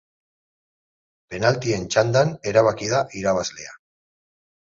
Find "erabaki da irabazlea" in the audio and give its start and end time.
2.53-3.79